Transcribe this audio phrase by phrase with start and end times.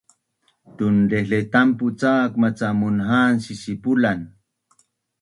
[0.77, 4.19] Tunlaihletampu cak maca munha’an sisipulan